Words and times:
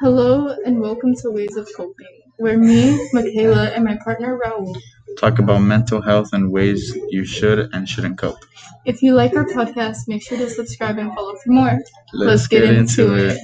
Hello 0.00 0.54
and 0.64 0.80
welcome 0.80 1.12
to 1.16 1.30
Ways 1.32 1.56
of 1.56 1.68
Coping, 1.76 2.22
where 2.36 2.56
me, 2.56 2.96
Michaela, 3.12 3.70
and 3.70 3.84
my 3.84 3.98
partner 4.04 4.38
Raul 4.38 4.80
talk 5.18 5.40
about 5.40 5.58
mental 5.58 6.00
health 6.00 6.32
and 6.32 6.52
ways 6.52 6.96
you 7.10 7.24
should 7.24 7.68
and 7.72 7.88
shouldn't 7.88 8.16
cope. 8.16 8.38
If 8.86 9.02
you 9.02 9.14
like 9.14 9.34
our 9.34 9.44
podcast, 9.44 10.06
make 10.06 10.22
sure 10.22 10.38
to 10.38 10.48
subscribe 10.48 10.98
and 10.98 11.12
follow 11.16 11.34
for 11.34 11.50
more. 11.50 11.80
Let's, 12.12 12.46
get, 12.46 12.62
into 12.62 13.12
it. 13.16 13.38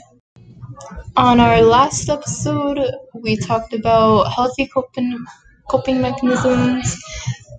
On 1.17 1.41
our 1.41 1.61
last 1.61 2.09
episode, 2.09 2.79
we 3.15 3.37
talked 3.37 3.73
about 3.73 4.33
healthy 4.33 4.69
coping 4.69 5.27
coping 5.69 6.01
mechanisms, 6.01 7.03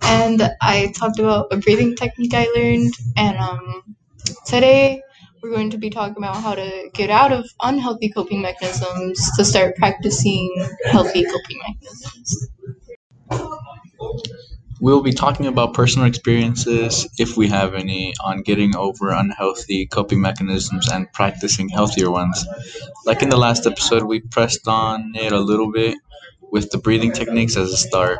and 0.04 0.48
I 0.62 0.90
talked 0.96 1.18
about 1.18 1.52
a 1.52 1.58
breathing 1.58 1.96
technique 1.96 2.32
I 2.32 2.46
learned. 2.56 2.94
And 3.18 3.36
um, 3.36 3.94
today, 4.46 5.02
we're 5.46 5.54
going 5.54 5.70
to 5.70 5.78
be 5.78 5.90
talking 5.90 6.16
about 6.16 6.36
how 6.36 6.54
to 6.54 6.90
get 6.92 7.08
out 7.10 7.32
of 7.32 7.48
unhealthy 7.62 8.08
coping 8.08 8.42
mechanisms 8.42 9.30
to 9.36 9.44
start 9.44 9.76
practicing 9.76 10.52
healthy 10.86 11.24
coping 11.24 11.58
mechanisms. 11.68 12.48
We'll 14.80 15.02
be 15.02 15.12
talking 15.12 15.46
about 15.46 15.72
personal 15.72 16.06
experiences, 16.06 17.08
if 17.18 17.36
we 17.36 17.48
have 17.48 17.74
any, 17.74 18.12
on 18.22 18.42
getting 18.42 18.76
over 18.76 19.10
unhealthy 19.10 19.86
coping 19.86 20.20
mechanisms 20.20 20.88
and 20.88 21.10
practicing 21.12 21.68
healthier 21.68 22.10
ones. 22.10 22.44
Like 23.06 23.22
in 23.22 23.30
the 23.30 23.38
last 23.38 23.66
episode, 23.66 24.02
we 24.02 24.20
pressed 24.20 24.66
on 24.66 25.12
it 25.14 25.32
a 25.32 25.40
little 25.40 25.72
bit 25.72 25.96
with 26.50 26.70
the 26.70 26.78
breathing 26.78 27.12
techniques 27.12 27.56
as 27.56 27.72
a 27.72 27.76
start. 27.76 28.18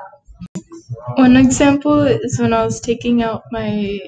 One 1.16 1.36
example 1.36 2.02
is 2.02 2.38
when 2.38 2.52
I 2.52 2.64
was 2.64 2.80
taking 2.80 3.22
out 3.22 3.42
my 3.50 4.00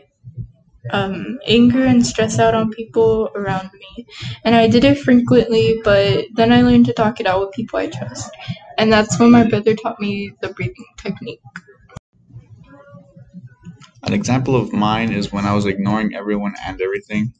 um, 0.90 1.38
anger 1.46 1.84
and 1.84 2.06
stress 2.06 2.38
out 2.38 2.54
on 2.54 2.70
people 2.70 3.30
around 3.34 3.70
me. 3.72 4.06
And 4.44 4.54
I 4.54 4.68
did 4.68 4.84
it 4.84 4.98
frequently, 4.98 5.80
but 5.84 6.26
then 6.34 6.52
I 6.52 6.62
learned 6.62 6.86
to 6.86 6.92
talk 6.92 7.20
it 7.20 7.26
out 7.26 7.40
with 7.40 7.52
people 7.52 7.78
I 7.78 7.88
trust. 7.88 8.30
And 8.78 8.92
that's 8.92 9.18
when 9.18 9.30
my 9.30 9.44
brother 9.44 9.74
taught 9.74 10.00
me 10.00 10.32
the 10.40 10.48
breathing 10.48 10.86
technique. 10.96 11.40
An 14.04 14.12
example 14.12 14.56
of 14.56 14.72
mine 14.72 15.12
is 15.12 15.32
when 15.32 15.44
I 15.44 15.54
was 15.54 15.66
ignoring 15.66 16.14
everyone 16.14 16.54
and 16.64 16.80
everything, 16.80 17.34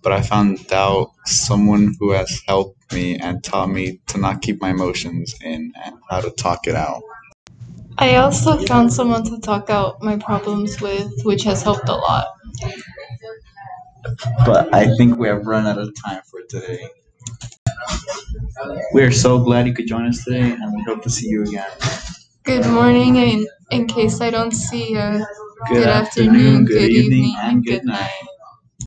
but 0.00 0.12
I 0.12 0.22
found 0.22 0.72
out 0.72 1.12
someone 1.26 1.94
who 1.98 2.12
has 2.12 2.40
helped 2.46 2.92
me 2.92 3.18
and 3.18 3.42
taught 3.42 3.68
me 3.68 4.00
to 4.06 4.18
not 4.18 4.40
keep 4.40 4.60
my 4.60 4.70
emotions 4.70 5.34
in 5.42 5.72
and 5.84 5.96
how 6.08 6.20
to 6.20 6.30
talk 6.30 6.66
it 6.66 6.76
out. 6.76 7.02
I 7.98 8.16
also 8.16 8.58
found 8.66 8.92
someone 8.92 9.24
to 9.24 9.38
talk 9.40 9.70
out 9.70 10.02
my 10.02 10.16
problems 10.16 10.80
with, 10.80 11.12
which 11.24 11.44
has 11.44 11.62
helped 11.62 11.88
a 11.88 11.94
lot. 11.94 12.26
But 14.46 14.74
I 14.74 14.94
think 14.96 15.18
we 15.18 15.28
have 15.28 15.46
run 15.46 15.66
out 15.66 15.78
of 15.78 15.94
time 16.04 16.22
for 16.30 16.42
today. 16.48 16.88
We 18.92 19.02
are 19.02 19.10
so 19.10 19.38
glad 19.42 19.66
you 19.66 19.74
could 19.74 19.86
join 19.86 20.06
us 20.06 20.24
today, 20.24 20.50
and 20.52 20.74
we 20.74 20.82
hope 20.82 21.02
to 21.02 21.10
see 21.10 21.28
you 21.28 21.42
again. 21.42 21.66
Good 22.44 22.66
morning, 22.66 23.18
and 23.18 23.48
in 23.70 23.86
case 23.86 24.20
I 24.20 24.30
don't 24.30 24.52
see 24.52 24.90
you, 24.92 25.26
Good, 25.68 25.86
afternoon, 25.86 26.66
good 26.66 26.90
evening, 26.90 27.34
and 27.38 27.64
good 27.64 27.84
night. 27.84 28.10